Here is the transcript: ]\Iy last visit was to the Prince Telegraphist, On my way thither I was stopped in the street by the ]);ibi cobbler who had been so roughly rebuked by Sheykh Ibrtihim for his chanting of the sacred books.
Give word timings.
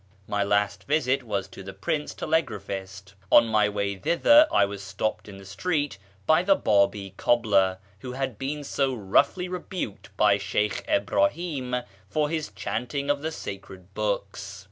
]\Iy 0.27 0.43
last 0.49 0.85
visit 0.85 1.21
was 1.21 1.47
to 1.49 1.61
the 1.61 1.73
Prince 1.75 2.15
Telegraphist, 2.15 3.13
On 3.31 3.45
my 3.45 3.69
way 3.69 3.95
thither 3.95 4.47
I 4.51 4.65
was 4.65 4.81
stopped 4.81 5.27
in 5.29 5.37
the 5.37 5.45
street 5.45 5.99
by 6.25 6.41
the 6.41 6.55
]);ibi 6.57 7.15
cobbler 7.17 7.77
who 7.99 8.13
had 8.13 8.39
been 8.39 8.63
so 8.63 8.95
roughly 8.95 9.47
rebuked 9.47 10.09
by 10.17 10.39
Sheykh 10.39 10.83
Ibrtihim 10.87 11.83
for 12.09 12.29
his 12.31 12.49
chanting 12.55 13.11
of 13.11 13.21
the 13.21 13.31
sacred 13.31 13.93
books. 13.93 14.59